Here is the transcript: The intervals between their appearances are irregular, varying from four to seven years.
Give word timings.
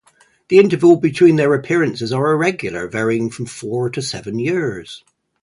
The 0.47 0.57
intervals 0.57 0.99
between 0.99 1.35
their 1.35 1.53
appearances 1.53 2.11
are 2.11 2.31
irregular, 2.31 2.87
varying 2.87 3.29
from 3.29 3.45
four 3.45 3.87
to 3.91 4.01
seven 4.01 4.39
years. 4.39 5.03